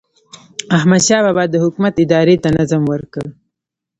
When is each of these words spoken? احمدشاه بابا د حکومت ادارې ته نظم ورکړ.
احمدشاه 0.77 1.23
بابا 1.25 1.43
د 1.49 1.55
حکومت 1.63 1.93
ادارې 2.05 2.35
ته 2.43 2.49
نظم 2.57 2.81
ورکړ. 2.93 3.25